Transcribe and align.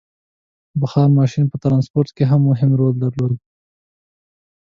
•بخار 0.81 1.09
ماشین 1.19 1.45
په 1.49 1.57
ټرانسپورټ 1.63 2.07
کې 2.15 2.23
مهم 2.47 2.71
رول 2.79 2.95
درلود. 3.03 3.39